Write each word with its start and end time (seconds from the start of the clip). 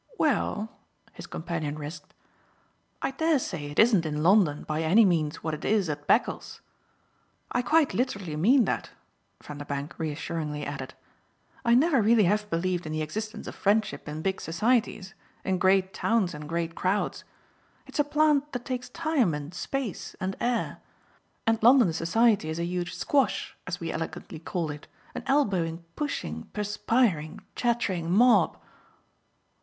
"Well," 0.17 0.79
his 1.13 1.27
companion 1.27 1.77
risked, 1.77 2.15
"I 3.03 3.11
dare 3.11 3.37
say 3.37 3.65
it 3.65 3.77
isn't 3.77 4.03
in 4.03 4.23
London 4.23 4.63
by 4.63 4.81
any 4.81 5.05
means 5.05 5.43
what 5.43 5.53
it 5.53 5.63
is 5.63 5.89
at 5.89 6.07
Beccles. 6.07 6.59
I 7.51 7.61
quite 7.61 7.93
literally 7.93 8.35
mean 8.35 8.65
that," 8.65 8.89
Vanderbank 9.43 9.93
reassuringly 9.99 10.65
added; 10.65 10.95
"I 11.63 11.75
never 11.75 12.01
really 12.01 12.23
have 12.23 12.49
believed 12.49 12.87
in 12.87 12.91
the 12.93 13.03
existence 13.03 13.45
of 13.45 13.53
friendship 13.53 14.09
in 14.09 14.23
big 14.23 14.41
societies 14.41 15.13
in 15.45 15.59
great 15.59 15.93
towns 15.93 16.33
and 16.33 16.49
great 16.49 16.73
crowds. 16.73 17.23
It's 17.85 17.99
a 17.99 18.03
plant 18.03 18.53
that 18.53 18.65
takes 18.65 18.89
time 18.89 19.35
and 19.35 19.53
space 19.53 20.15
and 20.19 20.35
air; 20.39 20.79
and 21.45 21.61
London 21.61 21.93
society 21.93 22.49
is 22.49 22.57
a 22.57 22.65
huge 22.65 22.95
'squash,' 22.95 23.55
as 23.67 23.79
we 23.79 23.91
elegantly 23.91 24.39
call 24.39 24.71
it 24.71 24.87
an 25.13 25.21
elbowing 25.27 25.85
pushing 25.95 26.45
perspiring 26.53 27.41
chattering 27.55 28.09
mob." 28.09 28.57